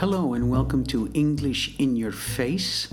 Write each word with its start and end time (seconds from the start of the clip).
Hello, 0.00 0.34
and 0.34 0.48
welcome 0.48 0.84
to 0.84 1.10
English 1.12 1.74
in 1.80 1.96
Your 1.96 2.12
Face, 2.12 2.86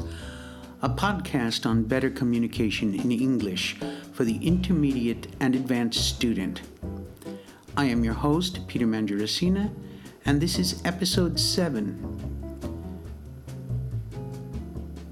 a 0.82 0.90
podcast 0.90 1.64
on 1.64 1.84
better 1.84 2.10
communication 2.10 2.96
in 2.96 3.12
English 3.12 3.76
for 4.12 4.24
the 4.24 4.38
intermediate 4.38 5.28
and 5.40 5.56
advanced 5.56 6.04
student. 6.04 6.64
I 7.78 7.86
am 7.86 8.04
your 8.04 8.16
host, 8.16 8.68
Peter 8.68 8.88
Mangiaracina, 8.88 9.72
and 10.26 10.42
this 10.42 10.58
is 10.58 10.82
episode 10.84 11.40
7 11.40 12.26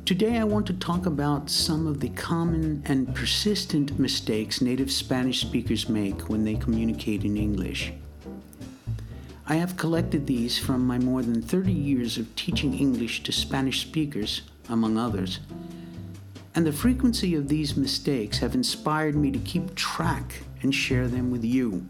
Today, 0.05 0.39
I 0.39 0.45
want 0.45 0.65
to 0.65 0.73
talk 0.73 1.05
about 1.05 1.47
some 1.47 1.85
of 1.85 1.99
the 1.99 2.09
common 2.09 2.81
and 2.87 3.13
persistent 3.13 3.99
mistakes 3.99 4.61
native 4.61 4.91
Spanish 4.91 5.41
speakers 5.41 5.87
make 5.87 6.21
when 6.27 6.43
they 6.43 6.55
communicate 6.55 7.23
in 7.23 7.37
English. 7.37 7.93
I 9.45 9.55
have 9.55 9.75
collected 9.75 10.25
these 10.25 10.57
from 10.57 10.87
my 10.87 10.97
more 10.97 11.21
than 11.21 11.41
30 11.41 11.73
years 11.73 12.17
of 12.17 12.33
teaching 12.37 12.73
English 12.73 13.23
to 13.23 13.33
Spanish 13.33 13.81
speakers, 13.81 14.43
among 14.69 14.97
others. 14.97 15.41
And 16.55 16.65
the 16.65 16.71
frequency 16.71 17.35
of 17.35 17.49
these 17.49 17.75
mistakes 17.75 18.37
have 18.37 18.55
inspired 18.55 19.15
me 19.15 19.31
to 19.31 19.39
keep 19.39 19.75
track 19.75 20.43
and 20.61 20.73
share 20.73 21.09
them 21.09 21.29
with 21.29 21.43
you. 21.43 21.85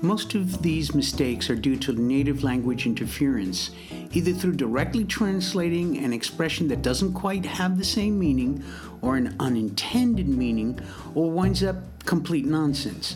Most 0.00 0.34
of 0.34 0.62
these 0.62 0.96
mistakes 0.96 1.48
are 1.48 1.54
due 1.54 1.76
to 1.76 1.92
native 1.92 2.42
language 2.42 2.84
interference, 2.84 3.70
either 4.12 4.32
through 4.32 4.54
directly 4.54 5.04
translating 5.04 5.98
an 5.98 6.12
expression 6.12 6.66
that 6.68 6.82
doesn't 6.82 7.12
quite 7.12 7.46
have 7.46 7.78
the 7.78 7.84
same 7.84 8.18
meaning, 8.18 8.64
or 9.00 9.16
an 9.16 9.36
unintended 9.38 10.28
meaning, 10.28 10.80
or 11.14 11.30
winds 11.30 11.62
up 11.62 11.76
complete 12.04 12.46
nonsense, 12.46 13.14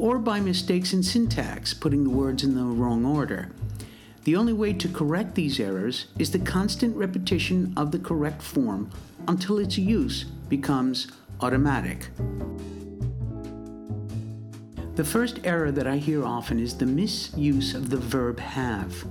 or 0.00 0.18
by 0.18 0.40
mistakes 0.40 0.94
in 0.94 1.02
syntax, 1.02 1.74
putting 1.74 2.04
the 2.04 2.10
words 2.10 2.42
in 2.42 2.54
the 2.54 2.64
wrong 2.64 3.04
order. 3.04 3.52
The 4.24 4.34
only 4.34 4.54
way 4.54 4.72
to 4.72 4.88
correct 4.88 5.34
these 5.34 5.60
errors 5.60 6.06
is 6.18 6.30
the 6.30 6.38
constant 6.38 6.96
repetition 6.96 7.74
of 7.76 7.92
the 7.92 7.98
correct 7.98 8.40
form 8.40 8.90
until 9.28 9.58
its 9.58 9.76
use 9.76 10.24
becomes 10.24 11.08
automatic. 11.42 12.08
The 14.96 15.04
first 15.04 15.40
error 15.44 15.70
that 15.70 15.86
I 15.86 15.98
hear 15.98 16.24
often 16.24 16.58
is 16.58 16.76
the 16.76 16.86
misuse 16.86 17.74
of 17.74 17.90
the 17.90 17.98
verb 17.98 18.40
have. 18.40 19.04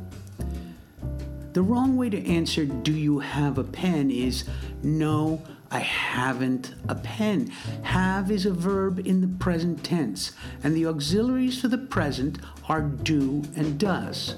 The 1.53 1.61
wrong 1.61 1.97
way 1.97 2.09
to 2.09 2.27
answer, 2.27 2.65
Do 2.65 2.93
you 2.93 3.19
have 3.19 3.59
a 3.59 3.63
pen? 3.63 4.09
is 4.09 4.43
No, 4.81 5.41
I 5.71 5.79
haven't 5.79 6.73
a 6.87 6.95
pen. 6.95 7.47
Have 7.83 8.31
is 8.31 8.45
a 8.45 8.51
verb 8.51 9.05
in 9.05 9.21
the 9.21 9.27
present 9.27 9.83
tense, 9.83 10.31
and 10.63 10.75
the 10.75 10.87
auxiliaries 10.87 11.61
for 11.61 11.67
the 11.67 11.77
present 11.77 12.39
are 12.67 12.81
do 12.81 13.43
and 13.55 13.79
does. 13.79 14.35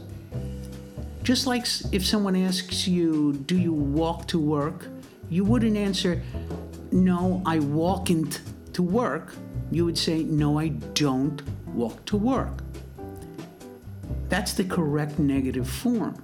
Just 1.23 1.47
like 1.47 1.65
if 1.91 2.05
someone 2.05 2.35
asks 2.35 2.87
you, 2.87 3.33
Do 3.45 3.57
you 3.57 3.73
walk 3.73 4.27
to 4.27 4.39
work? 4.39 4.87
you 5.29 5.45
wouldn't 5.45 5.77
answer, 5.77 6.21
No, 6.91 7.41
I 7.45 7.59
walkn't 7.59 8.41
to 8.73 8.83
work 8.83 9.33
you 9.71 9.85
would 9.85 9.97
say, 9.97 10.23
No, 10.23 10.59
I 10.59 10.67
don't 10.67 11.41
walk 11.73 12.03
to 12.05 12.17
work. 12.17 12.61
That's 14.29 14.53
the 14.53 14.65
correct 14.65 15.17
negative 15.17 15.67
form. 15.67 16.21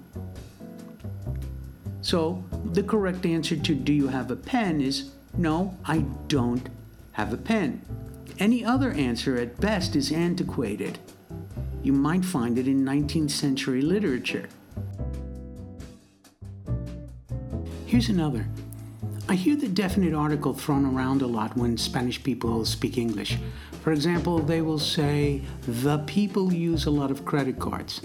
So 2.08 2.42
the 2.72 2.84
correct 2.84 3.26
answer 3.26 3.58
to 3.58 3.76
do 3.76 3.92
you 3.92 4.08
have 4.08 4.32
a 4.32 4.36
pen 4.38 4.80
is 4.80 5.12
no, 5.38 5.76
I 5.84 6.06
don't 6.30 6.70
have 7.12 7.34
a 7.34 7.38
pen. 7.38 7.82
Any 8.40 8.64
other 8.64 8.92
answer 8.94 9.38
at 9.38 9.60
best 9.60 9.94
is 9.94 10.14
antiquated. 10.14 11.00
You 11.84 11.92
might 11.92 12.24
find 12.24 12.58
it 12.58 12.66
in 12.66 12.86
19th 12.86 13.32
century 13.32 13.82
literature. 13.82 14.48
Here's 17.86 18.08
another. 18.08 18.48
I 19.28 19.36
hear 19.36 19.58
the 19.58 19.67
definite 19.67 20.14
article 20.14 20.54
thrown 20.54 20.86
around 20.86 21.22
a 21.22 21.28
lot 21.28 21.58
when 21.58 21.78
Spanish 21.78 22.23
people 22.23 22.64
speak 22.64 22.98
English. 22.98 23.38
For 23.84 23.92
example, 23.92 24.40
they 24.40 24.62
will 24.62 24.80
say, 24.80 25.42
the 25.67 25.98
people 26.00 26.54
use 26.54 26.86
a 26.86 26.90
lot 26.90 27.12
of 27.12 27.26
credit 27.26 27.60
cards. 27.60 28.00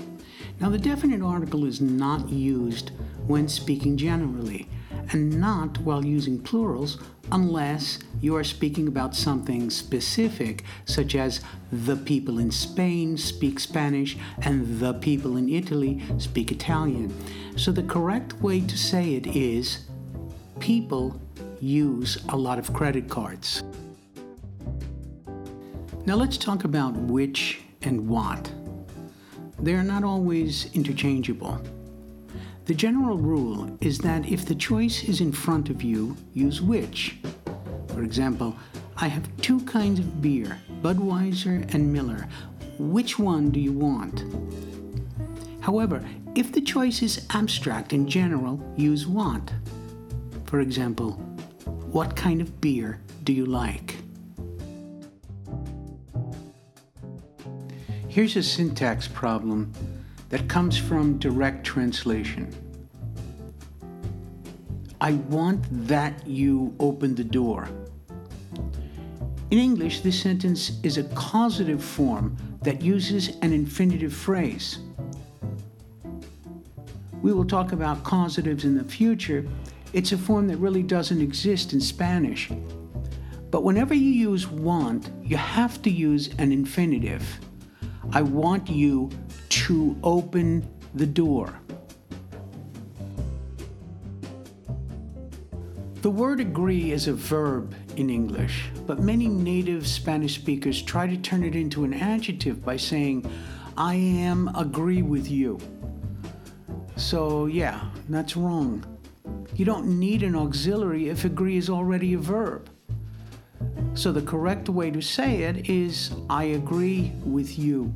Now, 0.61 0.71
the 0.71 0.79
definite 0.79 1.23
article 1.23 1.65
is 1.65 1.81
not 1.81 2.29
used 2.29 2.91
when 3.33 3.49
speaking 3.49 3.97
generally, 3.97 4.69
and 5.11 5.41
not 5.41 5.79
while 5.79 6.05
using 6.05 6.39
plurals 6.39 6.99
unless 7.31 7.99
you 8.21 8.37
are 8.37 8.45
speaking 8.45 8.89
about 8.89 9.15
something 9.15 9.71
specific, 9.71 10.65
such 10.85 11.15
as 11.15 11.41
the 11.73 11.97
people 11.97 12.39
in 12.39 12.51
Spain 12.51 13.17
speak 13.17 13.59
Spanish 13.59 14.19
and 14.43 14.79
the 14.79 14.93
people 14.93 15.39
in 15.39 15.49
Italy 15.49 16.03
speak 16.19 16.53
Italian. 16.53 17.11
So 17.57 17.73
the 17.73 17.85
correct 17.85 18.35
way 18.43 18.61
to 18.61 18.77
say 18.77 19.15
it 19.15 19.27
is 19.29 19.87
people 20.61 21.19
use 21.59 22.19
a 22.29 22.37
lot 22.37 22.59
of 22.59 22.75
credit 22.75 23.09
cards. 23.09 23.63
Now 26.05 26.17
let's 26.17 26.37
talk 26.37 26.65
about 26.65 26.95
which 26.95 27.63
and 27.81 28.07
what. 28.07 28.53
They 29.59 29.73
are 29.73 29.83
not 29.83 30.05
always 30.05 30.71
interchangeable. 30.75 31.59
The 32.65 32.75
general 32.75 33.19
rule 33.19 33.77
is 33.81 33.99
that 33.99 34.25
if 34.29 34.47
the 34.47 34.55
choice 34.55 35.03
is 35.03 35.21
in 35.21 35.33
front 35.33 35.69
of 35.69 35.83
you, 35.83 36.17
use 36.33 36.63
which. 36.63 37.17
For 37.89 38.05
example, 38.05 38.57
I 38.97 39.09
have 39.09 39.29
two 39.39 39.61
kinds 39.63 39.99
of 39.99 40.23
beer, 40.23 40.57
Budweiser 40.81 41.75
and 41.75 41.93
Miller. 41.93 42.29
Which 42.79 43.19
one 43.19 43.51
do 43.51 43.59
you 43.59 43.73
want? 43.73 44.25
However, 45.61 46.05
if 46.37 46.53
the 46.53 46.61
choice 46.61 47.03
is 47.03 47.27
abstract 47.31 47.93
and 47.93 48.09
general, 48.09 48.63
use 48.77 49.09
what. 49.09 49.53
For 50.45 50.61
example, 50.61 51.13
what 51.91 52.15
kind 52.15 52.41
of 52.41 52.61
beer 52.61 53.01
do 53.25 53.33
you 53.33 53.45
like? 53.45 53.97
Here's 58.09 58.37
a 58.37 58.43
syntax 58.43 59.09
problem 59.09 59.73
that 60.33 60.49
comes 60.49 60.79
from 60.79 61.19
direct 61.19 61.63
translation. 61.63 62.51
I 64.99 65.13
want 65.29 65.63
that 65.87 66.27
you 66.27 66.75
open 66.81 67.15
the 67.15 67.23
door. 67.23 67.69
In 69.51 69.59
English, 69.59 70.01
this 70.01 70.19
sentence 70.19 70.81
is 70.83 70.97
a 70.97 71.05
causative 71.13 71.85
form 71.85 72.35
that 72.63 72.81
uses 72.81 73.37
an 73.43 73.53
infinitive 73.53 74.15
phrase. 74.15 74.79
We 77.21 77.35
will 77.35 77.45
talk 77.45 77.73
about 77.73 78.03
causatives 78.03 78.65
in 78.65 78.75
the 78.75 78.85
future, 78.85 79.47
it's 79.93 80.13
a 80.13 80.17
form 80.17 80.49
that 80.49 80.57
really 80.57 80.83
doesn't 80.83 81.21
exist 81.21 81.75
in 81.75 81.81
Spanish. 81.83 82.51
But 83.51 83.65
whenever 83.65 83.93
you 83.93 84.09
use 84.09 84.49
want, 84.49 85.11
you 85.23 85.37
have 85.37 85.83
to 85.83 85.91
use 85.91 86.31
an 86.39 86.53
infinitive. 86.53 87.23
I 88.13 88.23
want 88.23 88.71
you 88.71 89.11
to 89.53 89.95
open 90.03 90.67
the 90.95 91.05
door. 91.05 91.61
The 96.01 96.11
word 96.11 96.41
agree 96.41 96.91
is 96.93 97.07
a 97.07 97.13
verb 97.13 97.75
in 97.97 98.09
English, 98.09 98.71
but 98.87 99.01
many 99.01 99.29
native 99.29 99.87
Spanish 99.87 100.37
speakers 100.37 100.81
try 100.81 101.07
to 101.07 101.19
turn 101.19 101.45
it 101.45 101.55
into 101.55 101.85
an 101.85 101.93
adjective 101.93 102.65
by 102.65 102.79
saying, 102.79 103.31
I 103.77 103.95
am 103.95 104.51
agree 104.57 105.03
with 105.03 105.31
you. 105.31 105.59
So, 106.97 107.45
yeah, 107.45 107.91
that's 108.09 108.39
wrong. 108.39 108.83
You 109.55 109.67
don't 109.67 109.99
need 109.99 110.23
an 110.23 110.35
auxiliary 110.35 111.11
if 111.11 111.27
agree 111.27 111.59
is 111.59 111.69
already 111.69 112.15
a 112.15 112.19
verb. 112.19 112.71
So 113.93 114.13
the 114.13 114.23
correct 114.23 114.71
way 114.71 114.91
to 114.91 115.03
say 115.03 115.43
it 115.43 115.69
is 115.69 116.13
I 116.31 116.45
agree 116.45 117.13
with 117.23 117.59
you, 117.59 117.95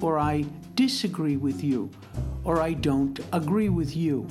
or 0.00 0.18
I 0.18 0.44
disagree 0.74 1.36
with 1.36 1.64
you, 1.64 1.90
or 2.44 2.60
I 2.60 2.74
don't 2.74 3.18
agree 3.32 3.68
with 3.68 3.96
you. 3.96 4.26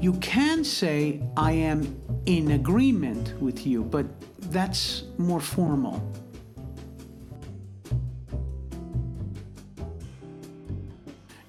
You 0.00 0.14
can 0.14 0.64
say 0.64 1.22
I 1.36 1.52
am 1.52 2.00
in 2.26 2.52
agreement 2.52 3.40
with 3.40 3.66
you, 3.66 3.84
but 3.84 4.06
that's 4.50 5.04
more 5.18 5.40
formal. 5.40 6.02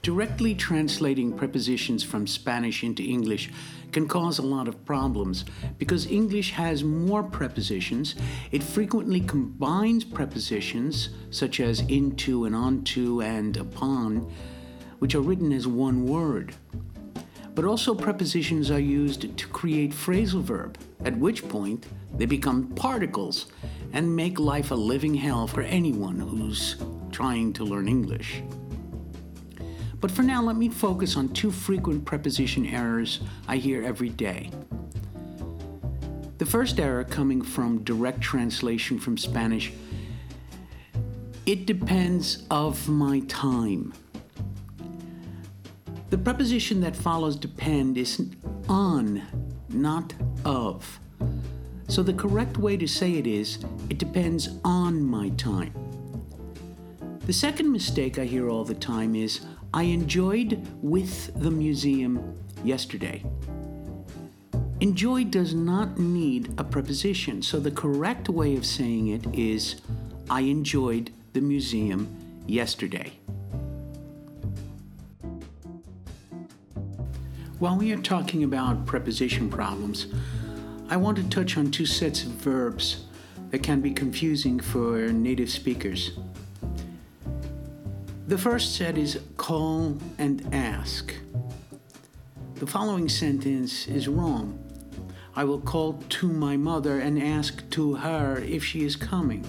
Directly 0.02 0.56
translating 0.56 1.32
prepositions 1.32 2.04
from 2.04 2.26
Spanish 2.26 2.84
into 2.84 3.04
English 3.04 3.52
can 3.92 4.08
cause 4.08 4.40
a 4.40 4.42
lot 4.42 4.68
of 4.68 4.84
problems 4.86 5.46
because 5.78 6.08
English 6.08 6.52
has 6.52 6.84
more 6.84 7.24
prepositions. 7.24 8.16
It 8.52 8.64
frequently 8.64 9.22
combines 9.22 10.04
prepositions 10.04 11.10
such 11.30 11.60
as 11.60 11.82
into 11.82 12.46
and 12.46 12.56
onto 12.56 13.22
and 13.22 13.58
upon, 13.58 14.32
which 15.00 15.16
are 15.16 15.22
written 15.22 15.52
as 15.52 15.68
one 15.68 16.06
word. 16.06 16.56
But 17.54 17.66
also, 17.66 17.94
prepositions 17.94 18.72
are 18.72 18.80
used 18.80 19.38
to 19.38 19.48
create 19.48 19.92
phrasal 19.92 20.42
verb, 20.42 20.78
at 21.04 21.18
which 21.18 21.48
point 21.50 21.86
they 22.16 22.26
become 22.26 22.68
particles 22.70 23.48
and 23.92 24.16
make 24.16 24.40
life 24.40 24.72
a 24.72 24.76
living 24.76 25.14
hell 25.14 25.48
for 25.48 25.62
anyone 25.62 26.18
who's 26.18 26.78
trying 27.12 27.52
to 27.54 27.66
learn 27.66 27.90
English. 27.90 28.42
But 30.02 30.12
for 30.12 30.24
now, 30.24 30.42
let 30.42 30.56
me 30.56 30.68
focus 30.68 31.16
on 31.16 31.30
two 31.30 31.52
frequent 31.52 32.04
preposition 32.06 32.66
errors 32.66 33.20
I 33.48 33.58
hear 33.58 33.84
every 33.84 34.10
day. 34.10 34.50
The 36.40 36.46
first 36.46 36.80
error 36.80 37.04
coming 37.04 37.44
from 37.44 37.84
direct 37.84 38.20
translation 38.20 38.98
from 38.98 39.16
Spanish 39.16 39.72
it 41.46 41.66
depends 41.66 42.44
of 42.52 42.88
my 42.88 43.20
time. 43.22 43.94
The 46.12 46.18
preposition 46.18 46.82
that 46.82 46.96
follows 46.96 47.36
depend 47.36 47.98
is 47.98 48.30
on, 48.70 49.24
not 49.70 50.14
of. 50.46 51.00
So 51.88 52.04
the 52.04 52.14
correct 52.14 52.58
way 52.58 52.78
to 52.78 52.88
say 52.88 53.14
it 53.16 53.26
is, 53.26 53.64
it 53.90 53.98
depends 53.98 54.50
on 54.64 55.02
my 55.02 55.30
time. 55.30 55.74
The 57.26 57.34
second 57.34 57.72
mistake 57.72 58.20
I 58.20 58.26
hear 58.26 58.50
all 58.50 58.64
the 58.64 58.76
time 58.76 59.16
is, 59.16 59.42
I 59.74 59.84
enjoyed 59.84 60.68
with 60.82 61.34
the 61.42 61.50
museum 61.50 62.36
yesterday. 62.64 63.24
Enjoy 64.82 65.24
does 65.24 65.54
not 65.54 65.98
need 65.98 66.54
a 66.58 66.64
preposition, 66.64 67.42
so 67.42 67.58
the 67.58 67.72
correct 67.72 68.28
way 68.28 68.58
of 68.58 68.66
saying 68.66 69.08
it 69.08 69.26
is, 69.34 69.80
I 70.30 70.42
enjoyed 70.42 71.12
the 71.32 71.40
museum 71.40 72.14
yesterday. 72.48 73.14
While 77.60 77.78
we 77.78 77.94
are 77.94 78.02
talking 78.02 78.44
about 78.44 78.86
preposition 78.86 79.50
problems, 79.50 80.08
I 80.90 80.98
want 80.98 81.16
to 81.18 81.30
touch 81.30 81.58
on 81.58 81.72
two 81.72 81.86
sets 81.86 82.24
of 82.24 82.32
verbs 82.32 83.06
that 83.52 83.64
can 83.64 83.80
be 83.80 83.92
confusing 83.92 84.60
for 84.60 85.08
native 85.14 85.50
speakers. 85.50 86.18
The 88.32 88.38
first 88.38 88.78
set 88.78 88.98
is 88.98 89.20
call 89.36 89.98
and 90.18 90.48
ask. 90.54 91.14
The 92.56 92.66
following 92.66 93.10
sentence 93.10 93.90
is 93.90 94.08
wrong. 94.08 94.58
I 95.36 95.44
will 95.44 95.60
call 95.60 96.02
to 96.08 96.30
my 96.30 96.56
mother 96.56 97.02
and 97.02 97.22
ask 97.22 97.70
to 97.72 97.96
her 97.96 98.38
if 98.38 98.64
she 98.64 98.86
is 98.86 98.96
coming. 98.96 99.44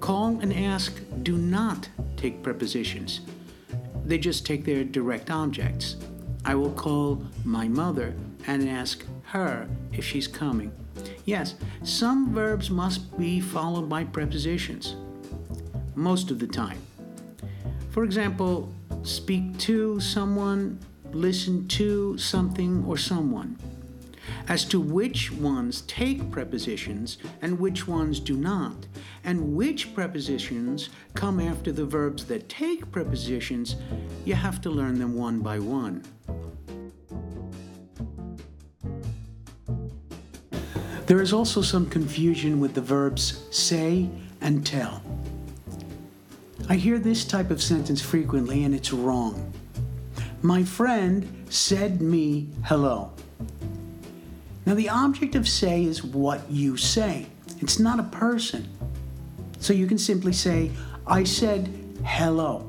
Call 0.00 0.38
and 0.40 0.50
ask 0.54 0.98
do 1.22 1.36
not 1.36 1.90
take 2.16 2.42
prepositions, 2.42 3.20
they 4.02 4.16
just 4.16 4.46
take 4.46 4.64
their 4.64 4.82
direct 4.82 5.30
objects. 5.30 5.96
I 6.46 6.54
will 6.54 6.72
call 6.72 7.22
my 7.44 7.68
mother 7.68 8.14
and 8.46 8.66
ask 8.66 9.04
her 9.24 9.68
if 9.92 10.06
she's 10.06 10.26
coming. 10.26 10.72
Yes, 11.26 11.54
some 11.82 12.32
verbs 12.32 12.70
must 12.70 13.18
be 13.18 13.40
followed 13.40 13.90
by 13.90 14.04
prepositions, 14.04 14.96
most 15.94 16.30
of 16.30 16.38
the 16.38 16.46
time. 16.46 16.78
For 17.94 18.02
example, 18.02 18.74
speak 19.04 19.56
to 19.58 20.00
someone, 20.00 20.80
listen 21.12 21.68
to 21.68 22.18
something 22.18 22.84
or 22.88 22.96
someone. 22.96 23.56
As 24.48 24.64
to 24.64 24.80
which 24.80 25.30
ones 25.30 25.82
take 25.82 26.28
prepositions 26.32 27.18
and 27.40 27.60
which 27.60 27.86
ones 27.86 28.18
do 28.18 28.36
not, 28.36 28.74
and 29.22 29.54
which 29.54 29.94
prepositions 29.94 30.88
come 31.14 31.38
after 31.38 31.70
the 31.70 31.84
verbs 31.84 32.24
that 32.24 32.48
take 32.48 32.90
prepositions, 32.90 33.76
you 34.24 34.34
have 34.34 34.60
to 34.62 34.70
learn 34.70 34.98
them 34.98 35.14
one 35.14 35.38
by 35.38 35.60
one. 35.60 36.02
There 41.06 41.22
is 41.22 41.32
also 41.32 41.62
some 41.62 41.86
confusion 41.88 42.58
with 42.58 42.74
the 42.74 42.80
verbs 42.80 43.44
say 43.52 44.10
and 44.40 44.66
tell. 44.66 45.13
I 46.66 46.76
hear 46.76 46.98
this 46.98 47.26
type 47.26 47.50
of 47.50 47.62
sentence 47.62 48.00
frequently 48.00 48.64
and 48.64 48.74
it's 48.74 48.92
wrong. 48.92 49.52
My 50.40 50.64
friend 50.64 51.44
said 51.50 52.00
me 52.00 52.48
hello. 52.64 53.12
Now, 54.66 54.74
the 54.74 54.88
object 54.88 55.34
of 55.34 55.46
say 55.46 55.84
is 55.84 56.02
what 56.02 56.50
you 56.50 56.78
say, 56.78 57.26
it's 57.60 57.78
not 57.78 58.00
a 58.00 58.04
person. 58.04 58.66
So 59.60 59.74
you 59.74 59.86
can 59.86 59.98
simply 59.98 60.32
say, 60.32 60.70
I 61.06 61.24
said 61.24 61.68
hello. 62.02 62.66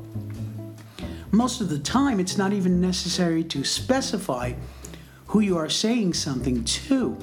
Most 1.31 1.61
of 1.61 1.69
the 1.69 1.79
time, 1.79 2.19
it's 2.19 2.37
not 2.37 2.51
even 2.51 2.81
necessary 2.81 3.45
to 3.45 3.63
specify 3.63 4.53
who 5.27 5.39
you 5.39 5.57
are 5.57 5.69
saying 5.69 6.15
something 6.15 6.65
to. 6.65 7.17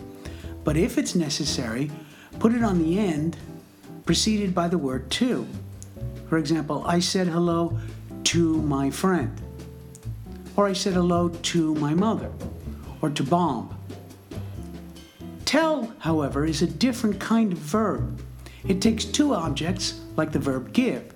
But 0.65 0.79
if 0.79 0.97
it's 0.97 1.15
necessary, 1.15 1.91
put 2.39 2.55
it 2.55 2.63
on 2.63 2.79
the 2.79 2.99
end, 2.99 3.37
preceded 4.07 4.55
by 4.55 4.69
the 4.69 4.79
word 4.79 5.11
to. 5.13 5.47
For 6.32 6.38
example, 6.38 6.82
I 6.87 6.99
said 6.99 7.29
hello 7.29 7.79
to 8.25 8.56
my 8.62 8.88
friend, 8.88 9.38
or 10.56 10.67
I 10.67 10.73
said 10.73 10.94
hello 10.94 11.29
to 11.29 11.75
my 11.75 11.93
mother, 11.93 12.32
or 13.02 13.11
to 13.11 13.23
Bob. 13.23 13.75
Tell, 15.44 15.93
however, 15.99 16.46
is 16.46 16.62
a 16.62 16.67
different 16.67 17.20
kind 17.20 17.52
of 17.52 17.58
verb. 17.58 18.23
It 18.67 18.81
takes 18.81 19.05
two 19.05 19.34
objects, 19.34 20.00
like 20.17 20.32
the 20.32 20.38
verb 20.38 20.73
give. 20.73 21.12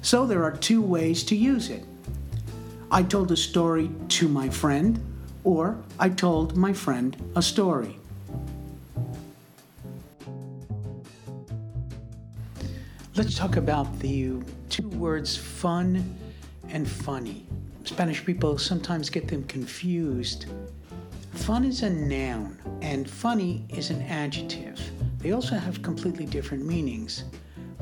So 0.00 0.26
there 0.26 0.44
are 0.44 0.56
two 0.56 0.80
ways 0.80 1.24
to 1.24 1.34
use 1.34 1.68
it. 1.68 1.82
I 2.88 3.02
told 3.02 3.32
a 3.32 3.36
story 3.36 3.90
to 4.10 4.28
my 4.28 4.48
friend, 4.48 5.04
or 5.42 5.76
I 5.98 6.08
told 6.08 6.56
my 6.56 6.72
friend 6.72 7.16
a 7.34 7.42
story. 7.42 7.98
Let's 13.14 13.36
talk 13.36 13.56
about 13.56 13.98
the 13.98 14.40
two 14.70 14.88
words 14.88 15.36
fun 15.36 16.16
and 16.70 16.88
funny. 16.88 17.46
Spanish 17.84 18.24
people 18.24 18.56
sometimes 18.56 19.10
get 19.10 19.28
them 19.28 19.44
confused. 19.44 20.46
Fun 21.34 21.66
is 21.66 21.82
a 21.82 21.90
noun, 21.90 22.58
and 22.80 23.08
funny 23.08 23.66
is 23.68 23.90
an 23.90 24.00
adjective. 24.00 24.80
They 25.18 25.32
also 25.32 25.56
have 25.56 25.82
completely 25.82 26.24
different 26.24 26.64
meanings. 26.64 27.24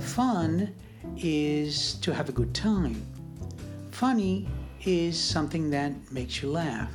Fun 0.00 0.74
is 1.16 1.94
to 2.00 2.12
have 2.12 2.28
a 2.28 2.32
good 2.32 2.52
time, 2.52 3.00
funny 3.92 4.48
is 4.84 5.16
something 5.16 5.70
that 5.70 5.92
makes 6.10 6.42
you 6.42 6.50
laugh. 6.50 6.92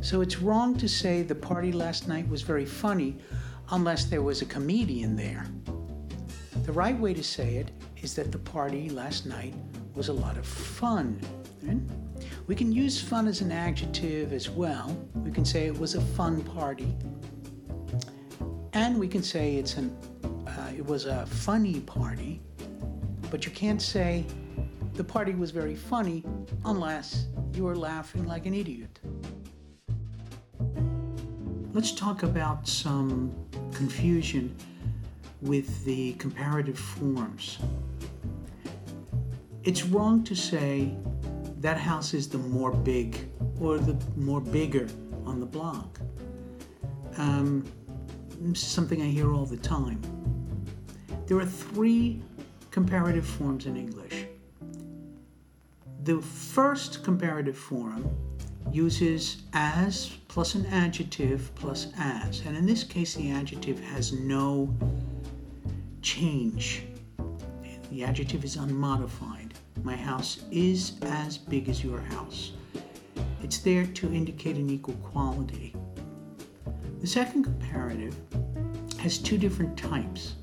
So 0.00 0.20
it's 0.20 0.40
wrong 0.40 0.76
to 0.78 0.88
say 0.88 1.22
the 1.22 1.36
party 1.36 1.70
last 1.70 2.08
night 2.08 2.28
was 2.28 2.42
very 2.42 2.66
funny 2.66 3.18
unless 3.70 4.06
there 4.06 4.22
was 4.22 4.42
a 4.42 4.46
comedian 4.46 5.14
there. 5.14 5.46
The 6.70 6.76
right 6.76 6.96
way 6.96 7.12
to 7.14 7.24
say 7.24 7.56
it 7.56 7.72
is 8.00 8.14
that 8.14 8.30
the 8.30 8.38
party 8.38 8.90
last 8.90 9.26
night 9.26 9.54
was 9.96 10.06
a 10.06 10.12
lot 10.12 10.36
of 10.36 10.46
fun. 10.46 11.20
We 12.46 12.54
can 12.54 12.70
use 12.70 13.02
fun 13.02 13.26
as 13.26 13.40
an 13.40 13.50
adjective 13.50 14.32
as 14.32 14.48
well. 14.48 14.96
We 15.16 15.32
can 15.32 15.44
say 15.44 15.66
it 15.66 15.76
was 15.76 15.96
a 15.96 16.00
fun 16.00 16.44
party. 16.44 16.96
And 18.72 19.00
we 19.00 19.08
can 19.08 19.20
say 19.20 19.56
it's 19.56 19.78
an 19.78 19.90
uh, 20.46 20.70
it 20.78 20.86
was 20.86 21.06
a 21.06 21.26
funny 21.26 21.80
party. 21.80 22.40
But 23.32 23.44
you 23.44 23.50
can't 23.50 23.82
say 23.82 24.24
the 24.94 25.02
party 25.02 25.34
was 25.34 25.50
very 25.50 25.74
funny 25.74 26.24
unless 26.64 27.26
you 27.52 27.64
were 27.64 27.74
laughing 27.74 28.28
like 28.28 28.46
an 28.46 28.54
idiot. 28.54 29.00
Let's 31.72 31.90
talk 31.90 32.22
about 32.22 32.68
some 32.68 33.34
confusion 33.72 34.54
with 35.42 35.84
the 35.84 36.12
comparative 36.14 36.78
forms. 36.78 37.58
It's 39.64 39.84
wrong 39.84 40.24
to 40.24 40.34
say 40.34 40.94
that 41.58 41.76
house 41.76 42.14
is 42.14 42.28
the 42.28 42.38
more 42.38 42.72
big 42.72 43.28
or 43.60 43.78
the 43.78 43.96
more 44.16 44.40
bigger 44.40 44.88
on 45.26 45.40
the 45.40 45.46
block. 45.46 46.00
Um, 47.18 47.64
something 48.54 49.02
I 49.02 49.06
hear 49.06 49.32
all 49.32 49.44
the 49.44 49.58
time. 49.58 50.00
There 51.26 51.38
are 51.38 51.46
three 51.46 52.22
comparative 52.70 53.26
forms 53.26 53.66
in 53.66 53.76
English. 53.76 54.26
The 56.04 56.20
first 56.20 57.04
comparative 57.04 57.56
form 57.56 58.08
uses 58.72 59.42
as 59.52 60.08
plus 60.28 60.54
an 60.54 60.64
adjective 60.66 61.50
plus 61.54 61.88
as, 61.98 62.40
and 62.46 62.56
in 62.56 62.64
this 62.64 62.84
case, 62.84 63.14
the 63.14 63.30
adjective 63.30 63.78
has 63.80 64.12
no 64.12 64.74
change. 66.02 66.82
The 67.90 68.04
adjective 68.04 68.44
is 68.44 68.56
unmodified. 68.56 69.54
My 69.82 69.96
house 69.96 70.44
is 70.50 70.98
as 71.02 71.38
big 71.38 71.68
as 71.68 71.82
your 71.82 72.00
house. 72.00 72.52
It's 73.42 73.58
there 73.58 73.86
to 73.86 74.12
indicate 74.12 74.56
an 74.56 74.70
equal 74.70 74.94
quality. 74.96 75.74
The 77.00 77.06
second 77.06 77.44
comparative 77.44 78.14
has 78.98 79.18
two 79.18 79.38
different 79.38 79.76
types. 79.76 80.34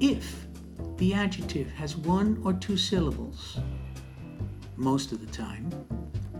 If 0.00 0.46
the 0.98 1.14
adjective 1.14 1.70
has 1.72 1.96
one 1.96 2.40
or 2.44 2.52
two 2.52 2.76
syllables, 2.76 3.58
most 4.76 5.12
of 5.12 5.20
the 5.20 5.32
time, 5.32 5.70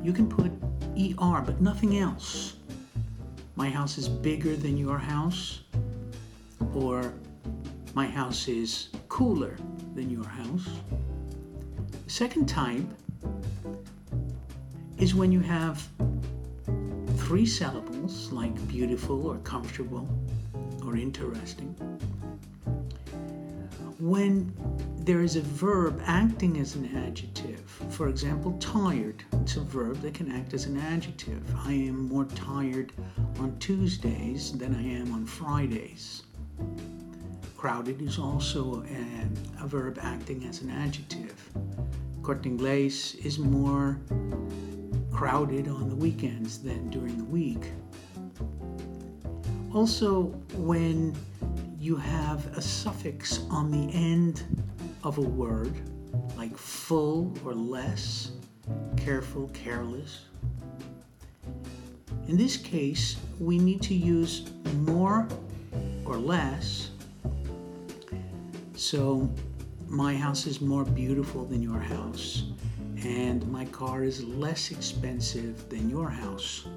you 0.02 0.12
can 0.12 0.28
put 0.28 0.52
ER 0.96 1.42
but 1.42 1.60
nothing 1.60 1.98
else. 1.98 2.56
My 3.56 3.70
house 3.70 3.96
is 3.96 4.08
bigger 4.08 4.54
than 4.54 4.76
your 4.76 4.98
house, 4.98 5.60
or 6.74 7.14
my 7.96 8.06
house 8.06 8.46
is 8.46 8.90
cooler 9.08 9.56
than 9.94 10.10
your 10.10 10.26
house. 10.26 10.68
The 12.04 12.10
second 12.10 12.46
type 12.46 12.84
is 14.98 15.14
when 15.14 15.32
you 15.32 15.40
have 15.40 15.82
three 17.16 17.46
syllables 17.46 18.30
like 18.32 18.54
beautiful 18.68 19.26
or 19.26 19.38
comfortable 19.38 20.06
or 20.84 20.98
interesting. 20.98 21.68
When 23.98 24.52
there 24.98 25.22
is 25.22 25.36
a 25.36 25.40
verb 25.40 26.02
acting 26.04 26.58
as 26.58 26.74
an 26.74 26.94
adjective, 26.94 27.62
for 27.88 28.08
example, 28.08 28.58
tired, 28.60 29.24
it's 29.40 29.56
a 29.56 29.60
verb 29.60 30.02
that 30.02 30.12
can 30.12 30.30
act 30.32 30.52
as 30.52 30.66
an 30.66 30.76
adjective. 30.76 31.42
I 31.66 31.72
am 31.72 32.08
more 32.08 32.26
tired 32.26 32.92
on 33.38 33.58
Tuesdays 33.58 34.52
than 34.52 34.74
I 34.74 34.82
am 34.82 35.14
on 35.14 35.24
Fridays. 35.24 36.24
Crowded 37.66 38.00
is 38.00 38.16
also 38.16 38.84
a, 38.84 39.64
a 39.64 39.66
verb 39.66 39.98
acting 40.00 40.46
as 40.48 40.62
an 40.62 40.70
adjective. 40.70 41.50
Corte 42.22 42.44
Inglés 42.44 43.16
is 43.26 43.40
more 43.40 43.98
crowded 45.10 45.66
on 45.66 45.88
the 45.88 45.96
weekends 45.96 46.60
than 46.60 46.88
during 46.90 47.18
the 47.18 47.24
week. 47.24 47.72
Also, 49.74 50.26
when 50.54 51.12
you 51.80 51.96
have 51.96 52.56
a 52.56 52.62
suffix 52.62 53.40
on 53.50 53.72
the 53.72 53.92
end 53.92 54.44
of 55.02 55.18
a 55.18 55.22
word, 55.22 55.74
like 56.36 56.56
full 56.56 57.36
or 57.44 57.52
less, 57.52 58.30
careful, 58.96 59.48
careless. 59.48 60.26
In 62.28 62.36
this 62.36 62.56
case, 62.56 63.16
we 63.40 63.58
need 63.58 63.82
to 63.82 63.94
use 63.94 64.48
more 64.84 65.26
or 66.04 66.16
less. 66.16 66.92
So, 68.88 69.28
my 69.88 70.14
house 70.14 70.46
is 70.46 70.60
more 70.60 70.84
beautiful 70.84 71.44
than 71.44 71.60
your 71.60 71.80
house 71.80 72.44
and 73.02 73.44
my 73.50 73.64
car 73.64 74.04
is 74.04 74.22
less 74.22 74.70
expensive 74.70 75.68
than 75.68 75.90
your 75.90 76.08
house. 76.08 76.68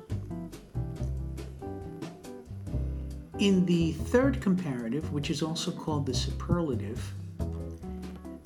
In 3.38 3.64
the 3.68 3.92
third 3.92 4.42
comparative, 4.42 5.14
which 5.14 5.30
is 5.30 5.44
also 5.44 5.70
called 5.70 6.08
the 6.08 6.14
superlative, 6.16 7.00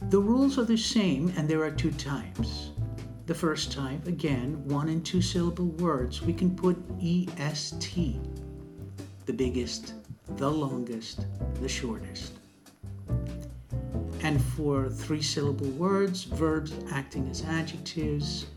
the 0.09 0.19
rules 0.19 0.57
are 0.59 0.65
the 0.65 0.75
same 0.75 1.31
and 1.37 1.47
there 1.47 1.63
are 1.63 1.71
two 1.71 1.91
types. 1.91 2.71
The 3.27 3.33
first 3.33 3.71
type, 3.71 4.09
again, 4.09 4.61
one 4.67 4.89
and 4.89 5.05
two 5.05 5.21
syllable 5.21 5.71
words, 5.79 6.21
we 6.21 6.33
can 6.33 6.53
put 6.53 6.75
EST, 7.01 8.19
the 9.25 9.33
biggest, 9.33 9.93
the 10.35 10.51
longest, 10.51 11.27
the 11.61 11.69
shortest. 11.69 12.42
And 14.33 14.41
for 14.41 14.89
three 14.89 15.21
syllable 15.21 15.69
words, 15.77 16.23
verbs 16.23 16.73
acting 16.91 17.29
as 17.29 17.43
adjectives, 17.43 18.47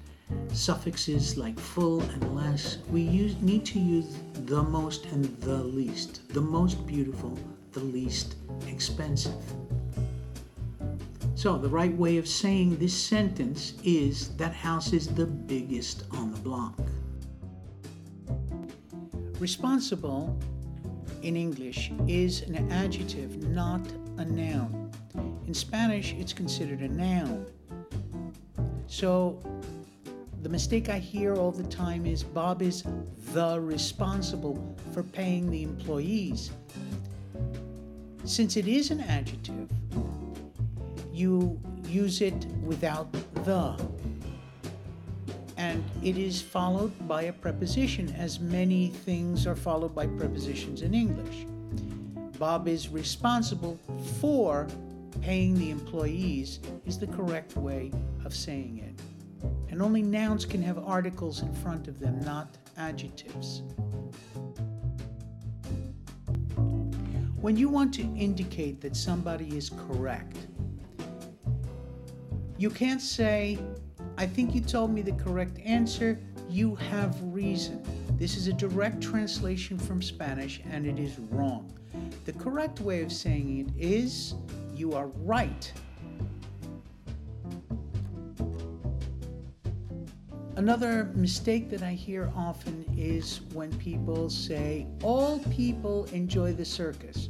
suffixes 0.50 1.36
like 1.36 1.58
full 1.58 2.00
and 2.00 2.34
less, 2.34 2.78
we 2.90 3.02
use, 3.02 3.36
need 3.42 3.66
to 3.66 3.78
use 3.78 4.16
the 4.46 4.62
most 4.62 5.04
and 5.04 5.26
the 5.42 5.62
least. 5.62 6.26
The 6.30 6.40
most 6.40 6.86
beautiful, 6.86 7.38
the 7.72 7.80
least 7.80 8.36
expensive. 8.66 9.34
So, 11.34 11.58
the 11.58 11.68
right 11.68 11.94
way 11.94 12.16
of 12.16 12.26
saying 12.26 12.78
this 12.78 12.94
sentence 12.94 13.74
is 13.84 14.34
that 14.38 14.54
house 14.54 14.94
is 14.94 15.08
the 15.08 15.26
biggest 15.26 16.04
on 16.12 16.30
the 16.30 16.38
block. 16.38 16.80
Responsible 19.38 20.38
in 21.20 21.36
English 21.36 21.92
is 22.08 22.40
an 22.40 22.72
adjective, 22.72 23.42
not 23.50 23.86
a 24.16 24.24
noun. 24.24 24.85
In 25.46 25.54
Spanish, 25.54 26.12
it's 26.14 26.32
considered 26.32 26.80
a 26.80 26.88
noun. 26.88 27.46
So 28.88 29.40
the 30.42 30.48
mistake 30.48 30.88
I 30.88 30.98
hear 30.98 31.36
all 31.36 31.52
the 31.52 31.64
time 31.64 32.04
is 32.04 32.24
Bob 32.24 32.62
is 32.62 32.82
the 33.32 33.60
responsible 33.60 34.76
for 34.92 35.04
paying 35.04 35.48
the 35.48 35.62
employees. 35.62 36.50
Since 38.24 38.56
it 38.56 38.66
is 38.66 38.90
an 38.90 39.00
adjective, 39.02 39.70
you 41.12 41.60
use 41.86 42.22
it 42.22 42.46
without 42.64 43.12
the. 43.44 43.76
And 45.56 45.84
it 46.02 46.18
is 46.18 46.42
followed 46.42 46.92
by 47.06 47.22
a 47.22 47.32
preposition, 47.32 48.12
as 48.18 48.40
many 48.40 48.88
things 48.88 49.46
are 49.46 49.54
followed 49.56 49.94
by 49.94 50.08
prepositions 50.08 50.82
in 50.82 50.92
English. 50.92 51.46
Bob 52.36 52.66
is 52.66 52.88
responsible 52.88 53.78
for 54.20 54.66
paying 55.20 55.54
the 55.58 55.70
employees 55.70 56.60
is 56.84 56.98
the 56.98 57.06
correct 57.06 57.56
way 57.56 57.90
of 58.24 58.34
saying 58.34 58.78
it. 58.78 59.00
And 59.70 59.82
only 59.82 60.02
nouns 60.02 60.44
can 60.44 60.62
have 60.62 60.78
articles 60.78 61.42
in 61.42 61.52
front 61.54 61.88
of 61.88 61.98
them, 61.98 62.20
not 62.20 62.56
adjectives. 62.76 63.62
When 67.36 67.56
you 67.56 67.68
want 67.68 67.94
to 67.94 68.02
indicate 68.16 68.80
that 68.80 68.96
somebody 68.96 69.56
is 69.56 69.70
correct, 69.88 70.36
you 72.58 72.70
can't 72.70 73.02
say, 73.02 73.58
I 74.16 74.26
think 74.26 74.54
you 74.54 74.60
told 74.60 74.90
me 74.90 75.02
the 75.02 75.12
correct 75.12 75.58
answer, 75.64 76.18
you 76.48 76.74
have 76.76 77.14
reason. 77.22 77.82
This 78.18 78.36
is 78.36 78.48
a 78.48 78.52
direct 78.52 79.02
translation 79.02 79.78
from 79.78 80.00
Spanish 80.00 80.62
and 80.70 80.86
it 80.86 80.98
is 80.98 81.18
wrong. 81.30 81.70
The 82.24 82.32
correct 82.32 82.80
way 82.80 83.02
of 83.02 83.12
saying 83.12 83.58
it 83.58 83.80
is, 83.80 84.34
you 84.76 84.92
are 84.92 85.08
right. 85.24 85.72
Another 90.56 91.12
mistake 91.14 91.68
that 91.70 91.82
I 91.82 91.92
hear 91.92 92.32
often 92.34 92.84
is 92.96 93.42
when 93.52 93.76
people 93.78 94.30
say, 94.30 94.86
All 95.02 95.38
people 95.50 96.06
enjoy 96.06 96.52
the 96.52 96.64
circus. 96.64 97.28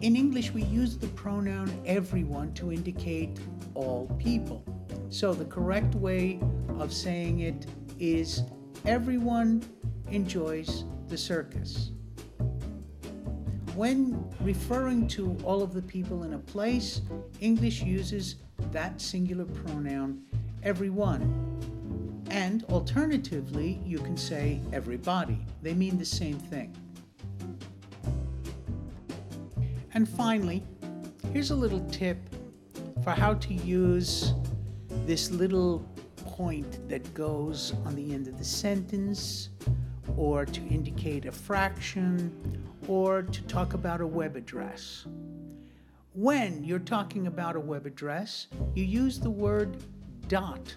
In 0.00 0.16
English, 0.16 0.50
we 0.52 0.62
use 0.62 0.96
the 0.96 1.06
pronoun 1.08 1.70
everyone 1.86 2.52
to 2.54 2.72
indicate 2.72 3.38
all 3.74 4.06
people. 4.18 4.64
So 5.10 5.34
the 5.34 5.44
correct 5.44 5.94
way 5.94 6.40
of 6.78 6.92
saying 6.92 7.40
it 7.40 7.66
is 7.98 8.42
everyone 8.86 9.62
enjoys 10.10 10.84
the 11.08 11.18
circus. 11.18 11.92
When 13.80 14.22
referring 14.42 15.08
to 15.08 15.38
all 15.42 15.62
of 15.62 15.72
the 15.72 15.80
people 15.80 16.24
in 16.24 16.34
a 16.34 16.38
place, 16.38 17.00
English 17.40 17.80
uses 17.80 18.34
that 18.72 19.00
singular 19.00 19.46
pronoun 19.46 20.20
everyone. 20.62 21.22
And 22.28 22.62
alternatively, 22.64 23.80
you 23.82 23.98
can 24.00 24.18
say 24.18 24.60
everybody. 24.70 25.38
They 25.62 25.72
mean 25.72 25.96
the 25.96 26.04
same 26.04 26.38
thing. 26.38 26.76
And 29.94 30.06
finally, 30.06 30.62
here's 31.32 31.50
a 31.50 31.56
little 31.56 31.80
tip 31.88 32.18
for 33.02 33.12
how 33.12 33.32
to 33.32 33.54
use 33.54 34.34
this 35.06 35.30
little 35.30 35.90
point 36.18 36.86
that 36.90 37.14
goes 37.14 37.72
on 37.86 37.94
the 37.94 38.12
end 38.12 38.28
of 38.28 38.36
the 38.36 38.44
sentence 38.44 39.48
or 40.18 40.44
to 40.44 40.60
indicate 40.68 41.24
a 41.24 41.32
fraction 41.32 42.60
or 42.88 43.22
to 43.22 43.42
talk 43.42 43.74
about 43.74 44.00
a 44.00 44.06
web 44.06 44.36
address. 44.36 45.06
When 46.14 46.64
you're 46.64 46.80
talking 46.80 47.28
about 47.28 47.54
a 47.56 47.60
web 47.60 47.86
address, 47.86 48.48
you 48.74 48.84
use 48.84 49.20
the 49.20 49.30
word 49.30 49.76
dot. 50.28 50.74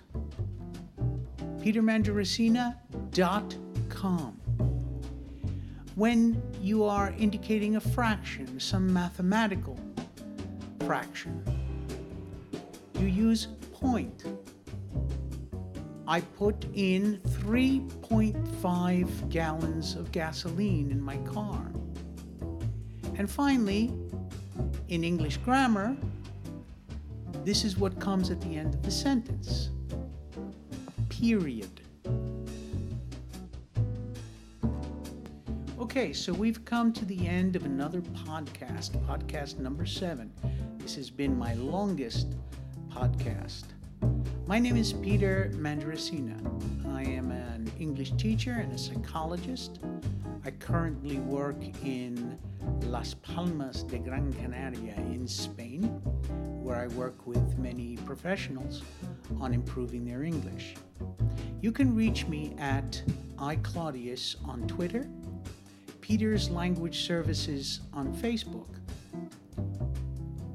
petermangiaracina.com. 1.59 4.39
When 5.95 6.41
you 6.59 6.83
are 6.83 7.13
indicating 7.17 7.75
a 7.75 7.79
fraction, 7.79 8.59
some 8.59 8.91
mathematical 8.91 9.79
fraction, 10.85 11.43
you 12.99 13.05
use 13.07 13.47
point. 13.71 14.25
I 16.07 16.21
put 16.21 16.65
in 16.73 17.19
3.5 17.23 19.29
gallons 19.29 19.95
of 19.95 20.11
gasoline 20.11 20.91
in 20.91 21.01
my 21.01 21.17
car. 21.17 21.72
And 23.15 23.29
finally, 23.29 23.91
in 24.87 25.03
English 25.03 25.37
grammar, 25.37 25.95
this 27.43 27.63
is 27.63 27.77
what 27.77 27.99
comes 27.99 28.29
at 28.29 28.41
the 28.41 28.55
end 28.55 28.73
of 28.73 28.81
the 28.83 28.91
sentence 28.91 29.69
period. 31.09 31.81
Okay, 35.79 36.11
so 36.11 36.33
we've 36.33 36.65
come 36.65 36.91
to 36.91 37.05
the 37.05 37.27
end 37.27 37.55
of 37.55 37.65
another 37.65 38.01
podcast, 38.01 38.91
podcast 39.07 39.59
number 39.59 39.85
seven. 39.85 40.31
This 40.79 40.95
has 40.95 41.09
been 41.09 41.37
my 41.37 41.53
longest 41.53 42.35
podcast. 42.89 43.65
My 44.47 44.59
name 44.59 44.75
is 44.75 44.91
Peter 44.91 45.51
Mangiaracina. 45.55 46.37
I 46.93 47.03
am 47.03 47.31
an 47.31 47.71
English 47.79 48.11
teacher 48.13 48.53
and 48.53 48.73
a 48.73 48.77
psychologist. 48.77 49.79
I 50.45 50.51
currently 50.51 51.19
work 51.19 51.55
in 51.85 52.37
Las 52.81 53.13
Palmas 53.13 53.83
de 53.83 53.97
Gran 53.97 54.33
Canaria 54.33 54.97
in 54.97 55.25
Spain, 55.25 55.83
where 56.61 56.75
I 56.75 56.87
work 56.87 57.25
with 57.25 57.57
many 57.57 57.95
professionals 58.05 58.81
on 59.39 59.53
improving 59.53 60.03
their 60.03 60.23
English. 60.23 60.75
You 61.61 61.71
can 61.71 61.95
reach 61.95 62.27
me 62.27 62.57
at 62.59 63.01
iClaudius 63.37 64.35
on 64.45 64.67
Twitter, 64.67 65.07
Peter's 66.01 66.49
Language 66.49 67.05
Services 67.05 67.79
on 67.93 68.13
Facebook, 68.13 68.67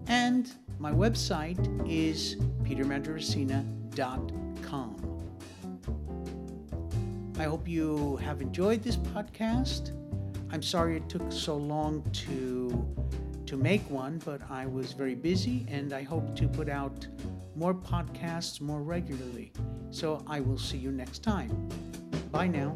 and 0.07 0.53
my 0.79 0.93
website 0.93 1.59
is 1.91 2.37
petermangiaracina.com. 2.63 4.97
I 7.39 7.45
hope 7.45 7.69
you 7.69 8.17
have 8.17 8.41
enjoyed 8.41 8.83
this 8.83 8.97
podcast. 8.97 9.93
I'm 10.51 10.63
sorry 10.63 10.97
it 10.97 11.09
took 11.09 11.31
so 11.31 11.57
long 11.57 12.03
to 12.27 12.87
to 13.47 13.57
make 13.57 13.89
one, 13.89 14.21
but 14.25 14.43
I 14.51 14.67
was 14.67 14.93
very 14.93 15.15
busy 15.15 15.65
and 15.69 15.93
I 15.93 16.03
hope 16.03 16.37
to 16.37 16.49
put 16.49 16.69
out 16.69 17.07
more 17.55 17.73
podcasts 17.73 18.61
more 18.61 18.83
regularly. 18.83 19.53
So 19.91 20.23
I 20.27 20.41
will 20.41 20.59
see 20.59 20.77
you 20.77 20.93
next 20.93 21.23
time. 21.23 21.69
Bye 22.31 22.49
now. 22.49 22.75